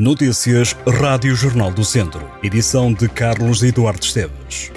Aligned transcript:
Notícias 0.00 0.74
Rádio 0.86 1.36
Jornal 1.36 1.70
do 1.70 1.84
Centro. 1.84 2.26
Edição 2.42 2.90
de 2.90 3.06
Carlos 3.06 3.62
Eduardo 3.62 4.02
Esteves. 4.02 4.72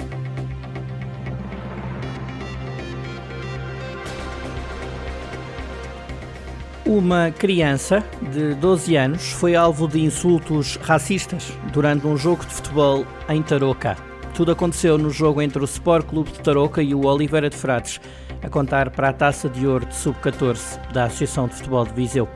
Uma 6.84 7.30
criança 7.30 8.04
de 8.34 8.54
12 8.56 8.96
anos 8.96 9.32
foi 9.32 9.56
alvo 9.56 9.88
de 9.88 9.98
insultos 9.98 10.76
racistas 10.76 11.54
durante 11.72 12.06
um 12.06 12.18
jogo 12.18 12.44
de 12.44 12.52
futebol 12.52 13.06
em 13.30 13.42
Tarouca. 13.42 13.96
Tudo 14.34 14.52
aconteceu 14.52 14.98
no 14.98 15.08
jogo 15.08 15.40
entre 15.40 15.58
o 15.58 15.64
Sport 15.64 16.04
Clube 16.04 16.32
de 16.32 16.40
Tarouca 16.40 16.82
e 16.82 16.94
o 16.94 17.06
Oliveira 17.06 17.48
de 17.48 17.56
Frades, 17.56 17.98
a 18.42 18.50
contar 18.50 18.90
para 18.90 19.08
a 19.08 19.12
Taça 19.14 19.48
de 19.48 19.66
Ouro 19.66 19.86
de 19.86 19.96
Sub-14 19.96 20.92
da 20.92 21.04
Associação 21.04 21.48
de 21.48 21.54
Futebol 21.54 21.86
de 21.86 21.94
Viseu. 21.94 22.28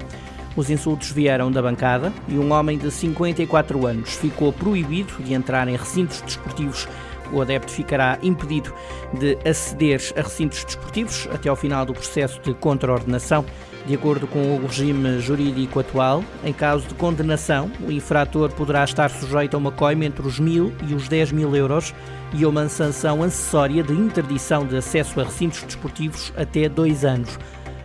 Os 0.59 0.71
insultos 0.71 1.13
vieram 1.13 1.53
da 1.53 1.63
bancada 1.63 2.13
e 2.27 2.37
um 2.37 2.53
homem 2.53 2.77
de 2.77 2.91
54 2.91 3.87
anos 3.87 4.17
ficou 4.17 4.53
proibido 4.53 5.13
de 5.23 5.33
entrar 5.33 5.69
em 5.69 5.77
recintos 5.77 6.21
desportivos. 6.21 6.89
O 7.33 7.41
adepto 7.41 7.71
ficará 7.71 8.19
impedido 8.25 8.75
de 9.21 9.39
aceder 9.49 10.01
a 10.17 10.21
recintos 10.21 10.65
desportivos 10.65 11.29
até 11.33 11.49
ao 11.49 11.55
final 11.55 11.87
do 11.87 11.93
processo 11.95 12.41
de 12.41 12.53
contraordenação. 12.55 13.45
De 13.87 13.95
acordo 13.95 14.27
com 14.27 14.57
o 14.57 14.67
regime 14.67 15.21
jurídico 15.21 15.79
atual, 15.79 16.25
em 16.43 16.53
caso 16.53 16.89
de 16.89 16.95
condenação, 16.95 17.71
o 17.87 17.93
infrator 17.93 18.51
poderá 18.51 18.83
estar 18.83 19.11
sujeito 19.11 19.55
a 19.55 19.59
uma 19.59 19.71
coima 19.71 20.07
entre 20.07 20.27
os 20.27 20.41
mil 20.41 20.73
e 20.89 20.93
os 20.93 21.07
10 21.07 21.31
mil 21.31 21.55
euros 21.55 21.95
e 22.35 22.43
a 22.43 22.49
uma 22.49 22.69
sanção 22.69 23.23
acessória 23.23 23.83
de 23.85 23.93
interdição 23.93 24.67
de 24.67 24.77
acesso 24.77 25.21
a 25.21 25.25
recintos 25.25 25.63
desportivos 25.63 26.33
até 26.37 26.69
dois 26.69 27.05
anos. 27.05 27.39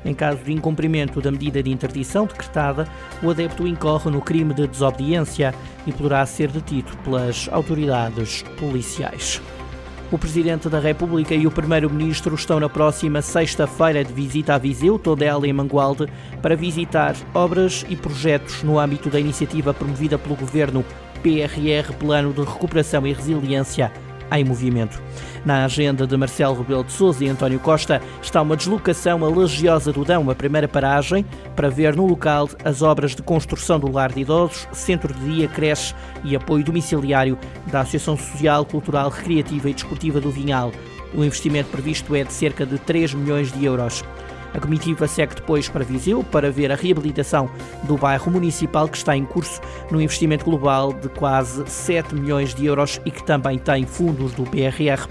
Em 0.06 0.14
caso 0.14 0.44
de 0.44 0.52
incumprimento 0.52 1.22
da 1.22 1.32
medida 1.32 1.64
de 1.64 1.72
interdição 1.72 2.26
decretada, 2.26 2.88
o 3.22 3.30
adepto 3.30 3.68
incorre 3.68 4.12
no 4.12 4.22
crime 4.22 4.54
de 4.54 4.68
desobediência 4.68 5.54
e 5.88 5.92
poderá 5.92 6.26
ser 6.26 6.50
detido 6.50 6.96
pelas 6.98 7.48
autoridades 7.52 8.44
policiais. 8.60 9.42
O 10.12 10.18
Presidente 10.18 10.70
da 10.70 10.80
República 10.80 11.34
e 11.34 11.48
o 11.48 11.52
Primeiro-Ministro 11.52 12.36
estão 12.36 12.60
na 12.60 12.70
próxima 12.70 13.20
sexta-feira 13.22 14.04
de 14.04 14.14
visita 14.14 14.54
a 14.54 14.58
Viseu, 14.60 15.00
Tondela 15.00 15.48
e 15.48 15.54
Mangualde 15.54 16.08
para 16.40 16.56
visitar 16.56 17.16
obras 17.34 17.84
e 17.90 17.96
projetos 17.96 18.62
no 18.62 18.78
âmbito 18.78 19.10
da 19.10 19.20
iniciativa 19.20 19.74
promovida 19.74 20.20
pelo 20.20 20.36
Governo 20.36 20.86
PRR 21.24 21.94
Plano 21.98 22.32
de 22.32 22.42
Recuperação 22.42 23.08
e 23.08 23.14
Resiliência 23.14 23.92
em 24.34 24.44
movimento. 24.44 25.02
Na 25.46 25.66
agenda 25.66 26.08
de 26.08 26.16
Marcelo 26.16 26.58
Rebelo 26.58 26.84
de 26.84 26.92
Sousa 26.92 27.24
e 27.24 27.28
António 27.28 27.60
Costa 27.60 28.02
está 28.22 28.42
uma 28.42 28.56
deslocação 28.56 29.24
a 29.24 29.30
Lagiosa 29.30 29.92
do 29.92 30.06
Dão, 30.06 30.30
a 30.30 30.36
primeira 30.36 30.68
paragem, 30.68 31.26
para 31.56 31.70
ver 31.70 31.96
no 31.96 32.06
local 32.06 32.50
as 32.64 32.82
obras 32.82 33.16
de 33.16 33.22
construção 33.22 33.80
do 33.80 33.92
lar 33.92 34.12
de 34.12 34.22
idosos, 34.22 34.68
centro 34.72 35.14
de 35.14 35.20
dia, 35.26 35.48
creche 35.48 35.94
e 36.24 36.36
apoio 36.36 36.64
domiciliário 36.64 37.38
da 37.68 37.82
Associação 37.82 38.18
Social, 38.18 38.66
Cultural, 38.66 39.10
Recreativa 39.10 39.70
e 39.70 39.74
Desportiva 39.74 40.22
do 40.22 40.32
Vinhal. 40.32 40.72
O 41.14 41.24
investimento 41.24 41.70
previsto 41.70 42.16
é 42.16 42.24
de 42.24 42.34
cerca 42.34 42.66
de 42.66 42.80
3 42.80 43.14
milhões 43.14 43.52
de 43.52 43.66
euros. 43.66 44.04
A 44.54 44.60
comitiva 44.60 45.08
segue 45.08 45.36
depois 45.36 45.68
para 45.68 45.84
Viseu 45.84 46.24
para 46.24 46.52
ver 46.52 46.72
a 46.72 46.76
reabilitação 46.76 47.50
do 47.84 47.98
bairro 47.98 48.32
municipal 48.32 48.88
que 48.88 48.98
está 48.98 49.18
em 49.18 49.26
curso 49.26 49.60
no 49.90 50.02
investimento 50.02 50.46
global 50.46 50.94
de 50.94 51.10
quase 51.10 51.64
7 51.66 52.14
milhões 52.14 52.54
de 52.54 52.66
euros 52.66 53.02
e 53.06 53.12
que 53.12 53.24
também 53.24 53.58
tem 53.58 53.86
fundos 53.86 54.32
do 54.34 54.44
PRR. 54.44 55.08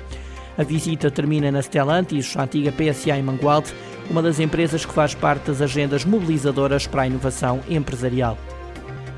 A 0.57 0.63
visita 0.63 1.11
termina 1.11 1.51
na 1.51 1.63
Stellantis, 1.63 2.37
a 2.37 2.43
antiga 2.43 2.73
PSA 2.73 3.17
em 3.17 3.23
Mangualde, 3.23 3.73
uma 4.11 4.23
das 4.23 4.39
empresas 4.39 4.85
que 4.85 4.93
faz 4.93 5.15
parte 5.15 5.47
das 5.47 5.61
agendas 5.61 6.05
mobilizadoras 6.05 6.87
para 6.87 7.03
a 7.03 7.07
inovação 7.07 7.61
empresarial. 7.69 8.37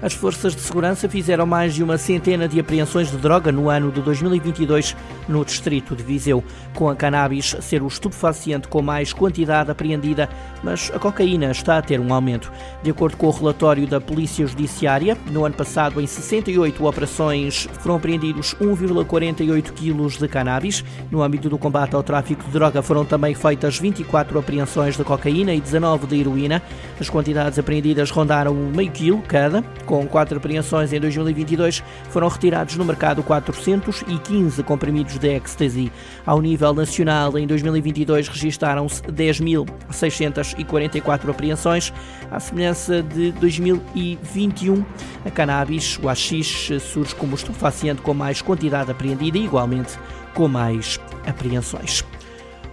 As 0.04 0.12
forças 0.12 0.54
de 0.54 0.60
segurança 0.60 1.08
fizeram 1.08 1.46
mais 1.46 1.74
de 1.74 1.82
uma 1.82 1.96
centena 1.96 2.46
de 2.46 2.60
apreensões 2.60 3.10
de 3.10 3.16
droga 3.16 3.50
no 3.50 3.70
ano 3.70 3.90
de 3.90 4.02
2022 4.02 4.94
no 5.26 5.42
distrito 5.42 5.96
de 5.96 6.02
Viseu, 6.02 6.44
com 6.74 6.90
a 6.90 6.94
cannabis 6.94 7.56
ser 7.62 7.82
o 7.82 7.86
estupefaciente 7.86 8.68
com 8.68 8.82
mais 8.82 9.14
quantidade 9.14 9.70
apreendida, 9.70 10.28
mas 10.62 10.92
a 10.94 10.98
cocaína 10.98 11.50
está 11.50 11.78
a 11.78 11.82
ter 11.82 11.98
um 11.98 12.12
aumento. 12.12 12.52
De 12.82 12.90
acordo 12.90 13.16
com 13.16 13.28
o 13.28 13.30
relatório 13.30 13.86
da 13.86 13.98
Polícia 13.98 14.46
Judiciária, 14.46 15.16
no 15.30 15.46
ano 15.46 15.54
passado, 15.54 15.98
em 15.98 16.06
68 16.06 16.84
operações, 16.84 17.66
foram 17.80 17.96
apreendidos 17.96 18.54
1,48 18.60 19.72
kg 19.72 20.18
de 20.18 20.28
cannabis. 20.28 20.84
No 21.10 21.22
âmbito 21.22 21.48
do 21.48 21.56
combate 21.56 21.96
ao 21.96 22.02
tráfico 22.02 22.44
de 22.44 22.50
droga, 22.50 22.82
foram 22.82 23.06
também 23.06 23.34
feitas 23.34 23.78
24 23.78 24.38
apreensões 24.38 24.98
de 24.98 25.02
cocaína 25.04 25.54
e 25.54 25.60
19 25.62 26.06
de 26.06 26.20
heroína. 26.20 26.62
As 27.00 27.08
quantidades 27.08 27.58
apreendidas 27.58 28.10
rondaram 28.10 28.54
meio 28.54 28.90
quilo 28.90 29.22
cada, 29.22 29.62
com 29.86 29.93
quatro 30.06 30.38
apreensões 30.38 30.92
em 30.92 31.00
2022, 31.00 31.82
foram 32.10 32.28
retirados 32.28 32.76
no 32.76 32.84
mercado 32.84 33.22
415 33.22 34.62
comprimidos 34.62 35.18
de 35.18 35.28
ecstasy. 35.28 35.90
Ao 36.26 36.38
nível 36.40 36.74
nacional, 36.74 37.38
em 37.38 37.46
2022 37.46 38.28
registaram-se 38.28 39.00
10.644 39.02 41.30
apreensões, 41.30 41.92
à 42.30 42.40
semelhança 42.40 43.02
de 43.02 43.32
2021. 43.32 44.84
A 45.24 45.30
cannabis, 45.30 45.98
o 46.02 46.08
AX, 46.08 46.70
surge 46.80 47.14
como 47.14 47.34
estupefaciente 47.34 48.02
com 48.02 48.12
mais 48.12 48.42
quantidade 48.42 48.90
apreendida 48.90 49.38
e, 49.38 49.44
igualmente, 49.44 49.98
com 50.34 50.48
mais 50.48 51.00
apreensões. 51.26 52.04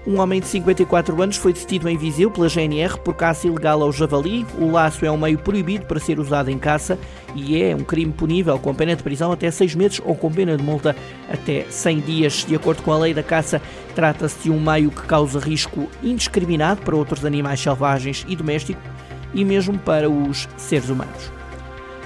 Um 0.06 0.19
homem 0.19 0.39
de 0.39 0.47
54 0.47 1.22
anos 1.22 1.38
foi 1.38 1.53
detido 1.53 1.88
em 1.88 1.95
Viseu 1.95 2.31
pela 2.31 2.50
GNR 2.50 2.97
por 3.00 3.13
caça 3.13 3.45
ilegal 3.45 3.84
ao 3.84 3.91
javali. 3.91 4.47
O 4.57 4.72
laço 4.72 5.06
é 5.06 5.12
um 5.12 5.17
meio 5.17 5.38
proibido 5.38 5.85
para 5.85 6.00
ser 6.00 6.19
usado 6.19 6.50
em 6.50 6.57
caça 6.57 6.97
e 7.35 7.62
é 7.62 7.75
um 7.75 7.84
crime 7.84 8.12
punível 8.12 8.57
com 8.57 8.73
pena 8.73 8.95
de 8.95 9.03
prisão 9.03 9.31
até 9.31 9.51
6 9.51 9.75
meses 9.75 10.01
ou 10.03 10.16
com 10.16 10.31
pena 10.31 10.57
de 10.57 10.63
multa 10.63 10.95
até 11.31 11.66
100 11.69 12.00
dias. 12.00 12.45
De 12.47 12.56
acordo 12.56 12.81
com 12.81 12.91
a 12.91 12.97
lei 12.97 13.13
da 13.13 13.22
caça, 13.22 13.62
trata-se 13.94 14.39
de 14.44 14.50
um 14.50 14.59
meio 14.59 14.89
que 14.89 15.03
causa 15.03 15.39
risco 15.39 15.88
indiscriminado 16.01 16.81
para 16.81 16.95
outros 16.95 17.23
animais 17.23 17.59
selvagens 17.59 18.25
e 18.28 18.35
domésticos 18.35 18.83
e 19.35 19.45
mesmo 19.45 19.78
para 19.78 20.09
os 20.09 20.50
seres 20.57 20.89
humanos. 20.89 21.41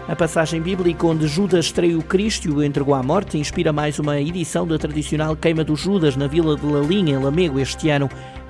A 0.08 0.16
passagem 0.16 0.62
bíblica 0.62 1.08
onde 1.08 1.28
Judas 1.28 1.72
traiu 1.72 2.00
Cristo 2.04 2.48
e 2.48 2.52
o 2.52 2.64
entregou 2.64 2.94
à 2.94 3.02
morte 3.02 3.40
inspira 3.40 3.74
mais 3.74 3.98
uma 3.98 4.22
edição 4.22 4.68
da 4.68 4.78
tradicional 4.78 5.36
Queima 5.36 5.64
dos 5.64 5.80
Judas 5.80 6.16
na 6.16 6.28
Vila 6.28 6.56
de 6.56 6.64
Lalim, 6.64 7.10
em 7.10 7.18
Lamego, 7.18 7.60
este 7.60 7.90
ano. 7.90 8.08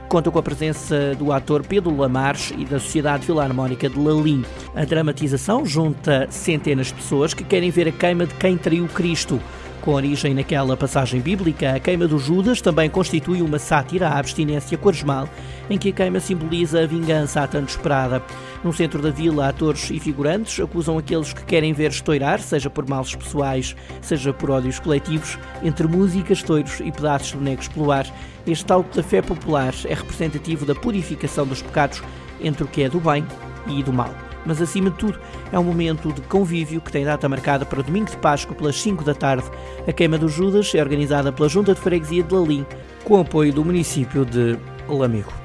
Conta 0.09 0.29
com 0.29 0.37
a 0.37 0.43
presença 0.43 1.15
do 1.15 1.31
ator 1.31 1.65
Pedro 1.65 1.95
Lamares 1.95 2.53
e 2.57 2.65
da 2.65 2.77
Sociedade 2.77 3.25
Filarmónica 3.25 3.87
de 3.87 3.97
Lalim. 3.97 4.43
A 4.75 4.83
dramatização 4.83 5.65
junta 5.65 6.27
centenas 6.29 6.87
de 6.87 6.95
pessoas 6.95 7.33
que 7.33 7.45
querem 7.45 7.71
ver 7.71 7.87
a 7.87 7.91
queima 7.93 8.25
de 8.25 8.33
quem 8.33 8.57
traiu 8.57 8.85
Cristo. 8.89 9.39
Com 9.85 9.93
origem 9.93 10.33
naquela 10.33 10.75
passagem 10.75 11.21
bíblica, 11.21 11.75
a 11.75 11.79
queima 11.79 12.07
do 12.07 12.17
Judas 12.17 12.59
também 12.59 12.89
constitui 12.89 13.43
uma 13.43 13.59
sátira 13.59 14.09
à 14.09 14.17
abstinência 14.17 14.79
quaresmal, 14.79 15.29
em 15.69 15.77
que 15.77 15.89
a 15.89 15.91
queima 15.91 16.19
simboliza 16.19 16.81
a 16.81 16.87
vingança 16.87 17.43
há 17.43 17.47
tanto 17.47 17.69
esperada. 17.69 18.19
No 18.63 18.73
centro 18.73 18.99
da 18.99 19.11
vila, 19.11 19.47
atores 19.47 19.91
e 19.91 19.99
figurantes 19.99 20.59
acusam 20.59 20.97
aqueles 20.97 21.33
que 21.33 21.45
querem 21.45 21.71
ver 21.71 21.91
estourar, 21.91 22.39
seja 22.39 22.67
por 22.67 22.89
males 22.89 23.13
pessoais, 23.13 23.75
seja 24.01 24.33
por 24.33 24.49
ódios 24.49 24.79
coletivos, 24.79 25.37
entre 25.63 25.87
músicas, 25.87 26.41
touros 26.41 26.79
e 26.79 26.91
pedaços 26.91 27.27
de 27.27 27.37
bonecos 27.37 27.67
pelo 27.67 27.91
ar. 27.91 28.07
Este 28.47 28.73
alto 28.73 28.95
da 28.95 29.03
fé 29.03 29.21
popular 29.21 29.75
é 29.85 29.93
representativo 29.93 30.65
da 30.65 30.73
purificação 30.73 31.45
dos 31.45 31.61
pecados 31.61 32.01
entre 32.41 32.63
o 32.63 32.67
que 32.67 32.81
é 32.81 32.89
do 32.89 32.99
bem 32.99 33.23
e 33.67 33.83
do 33.83 33.93
mal 33.93 34.15
mas 34.45 34.61
acima 34.61 34.89
de 34.89 34.97
tudo 34.97 35.19
é 35.51 35.59
um 35.59 35.63
momento 35.63 36.11
de 36.11 36.21
convívio 36.21 36.81
que 36.81 36.91
tem 36.91 37.05
data 37.05 37.27
marcada 37.27 37.65
para 37.65 37.81
domingo 37.81 38.09
de 38.09 38.17
Páscoa 38.17 38.55
pelas 38.55 38.79
5 38.81 39.03
da 39.03 39.13
tarde. 39.13 39.45
A 39.87 39.91
queima 39.91 40.17
dos 40.17 40.33
Judas 40.33 40.73
é 40.75 40.81
organizada 40.81 41.31
pela 41.31 41.49
Junta 41.49 41.73
de 41.73 41.81
Freguesia 41.81 42.23
de 42.23 42.33
Lalim, 42.33 42.65
com 43.03 43.19
apoio 43.19 43.53
do 43.53 43.63
município 43.63 44.25
de 44.25 44.57
Lamego. 44.87 45.44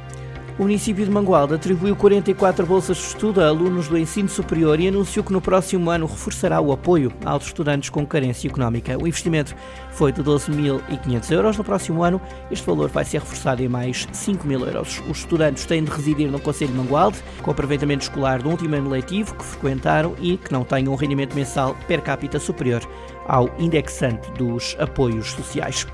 O 0.61 0.65
município 0.65 1.07
de 1.07 1.11
Mangualde 1.11 1.55
atribuiu 1.55 1.97
44 1.97 2.67
bolsas 2.67 2.99
de 2.99 3.03
estudo 3.05 3.41
a 3.41 3.49
alunos 3.49 3.89
do 3.89 3.97
ensino 3.97 4.29
superior 4.29 4.79
e 4.79 4.89
anunciou 4.89 5.25
que 5.25 5.33
no 5.33 5.41
próximo 5.41 5.89
ano 5.89 6.05
reforçará 6.05 6.61
o 6.61 6.71
apoio 6.71 7.11
aos 7.25 7.47
estudantes 7.47 7.89
com 7.89 8.05
carência 8.05 8.47
económica. 8.47 8.95
O 8.99 9.09
investimento 9.09 9.57
foi 9.91 10.13
de 10.13 10.23
12.500 10.23 11.31
euros. 11.31 11.57
No 11.57 11.65
próximo 11.65 12.03
ano, 12.03 12.21
este 12.51 12.67
valor 12.67 12.91
vai 12.91 13.07
ser 13.07 13.21
reforçado 13.21 13.63
em 13.63 13.69
mais 13.71 14.07
5 14.13 14.47
mil 14.47 14.61
euros. 14.67 15.03
Os 15.09 15.21
estudantes 15.21 15.65
têm 15.65 15.83
de 15.83 15.91
residir 15.91 16.31
no 16.31 16.39
Conselho 16.39 16.73
de 16.73 16.77
Mangualde, 16.77 17.17
com 17.41 17.51
aproveitamento 17.51 18.03
escolar 18.03 18.43
do 18.43 18.51
último 18.51 18.77
ano 18.77 18.91
letivo 18.91 19.35
que 19.37 19.45
frequentaram 19.45 20.15
e 20.21 20.37
que 20.37 20.53
não 20.53 20.63
tenham 20.63 20.93
um 20.93 20.97
rendimento 20.97 21.35
mensal 21.35 21.75
per 21.89 22.03
capita 22.03 22.39
superior 22.39 22.87
ao 23.27 23.49
indexante 23.59 24.31
dos 24.33 24.77
apoios 24.79 25.31
sociais. 25.31 25.87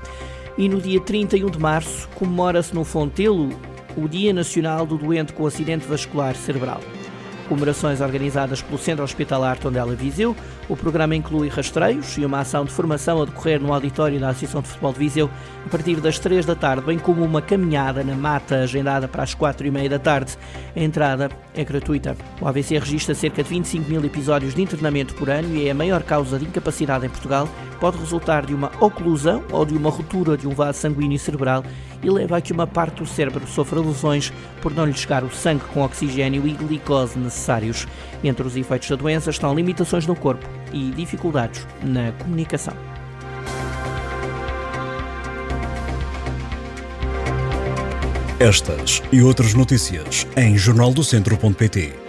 E 0.57 0.67
no 0.67 0.81
dia 0.81 0.99
31 0.99 1.51
de 1.51 1.57
março 1.57 2.09
comemora-se 2.15 2.75
no 2.75 2.83
Fontelo 2.83 3.47
o 3.97 4.07
Dia 4.07 4.31
Nacional 4.31 4.85
do 4.85 4.97
Doente 4.97 5.33
com 5.33 5.45
Acidente 5.45 5.87
Vascular 5.87 6.35
Cerebral. 6.35 6.79
Comemorações 7.47 8.01
organizadas 8.01 8.61
pelo 8.61 8.77
Centro 8.77 9.03
Hospitalar 9.03 9.57
Tondela 9.57 9.95
Viseu, 9.95 10.35
O 10.69 10.75
programa 10.75 11.15
inclui 11.15 11.47
rastreios 11.47 12.17
e 12.17 12.25
uma 12.25 12.41
ação 12.41 12.65
de 12.65 12.71
formação 12.71 13.21
a 13.21 13.25
decorrer 13.25 13.61
no 13.61 13.73
auditório 13.73 14.19
da 14.19 14.29
Associação 14.29 14.61
de 14.61 14.67
Futebol 14.67 14.91
de 14.91 14.99
Viseu 14.99 15.29
a 15.65 15.69
partir 15.69 16.01
das 16.01 16.19
3 16.19 16.45
da 16.45 16.55
tarde, 16.55 16.85
bem 16.85 16.99
como 16.99 17.23
uma 17.23 17.41
caminhada 17.41 18.03
na 18.03 18.15
mata 18.15 18.57
agendada 18.57 19.07
para 19.07 19.23
as 19.23 19.33
4 19.33 19.65
e 19.65 19.71
meia 19.71 19.89
da 19.89 19.99
tarde. 19.99 20.37
A 20.75 20.79
entrada 20.79 21.29
é 21.55 21.63
gratuita. 21.63 22.17
O 22.41 22.47
AVC 22.47 22.79
registra 22.79 23.15
cerca 23.15 23.41
de 23.41 23.49
25 23.49 23.89
mil 23.89 24.03
episódios 24.03 24.53
de 24.53 24.61
internamento 24.61 25.15
por 25.15 25.29
ano 25.29 25.55
e 25.55 25.67
é 25.67 25.71
a 25.71 25.75
maior 25.75 26.03
causa 26.03 26.37
de 26.37 26.45
incapacidade 26.45 27.05
em 27.05 27.09
Portugal. 27.09 27.47
Pode 27.79 27.97
resultar 27.97 28.45
de 28.45 28.53
uma 28.53 28.71
oclusão 28.81 29.43
ou 29.51 29.65
de 29.65 29.75
uma 29.77 29.89
ruptura 29.89 30.35
de 30.35 30.47
um 30.47 30.51
vaso 30.51 30.79
sanguíneo 30.79 31.19
cerebral 31.19 31.63
e 32.03 32.09
leva 32.09 32.37
a 32.37 32.41
que 32.41 32.51
uma 32.51 32.67
parte 32.67 32.97
do 32.97 33.05
cérebro 33.05 33.47
sofra 33.47 33.79
lesões 33.79 34.33
por 34.61 34.73
não 34.73 34.85
lhe 34.85 34.93
chegar 34.93 35.23
o 35.23 35.31
sangue 35.31 35.63
com 35.73 35.81
oxigênio 35.81 36.47
e 36.47 36.51
glicose 36.51 37.17
necessários. 37.37 37.87
Entre 38.23 38.45
os 38.45 38.55
efeitos 38.55 38.89
da 38.89 38.95
doença 38.95 39.29
estão 39.29 39.53
limitações 39.53 40.07
no 40.07 40.15
corpo 40.15 40.45
e 40.73 40.89
dificuldades 40.91 41.65
na 41.83 42.11
comunicação. 42.13 42.73
Estas 48.39 49.01
e 49.11 49.21
outras 49.21 49.53
notícias 49.53 50.27
em 50.35 50.57
jornaldocentro.pt 50.57 52.06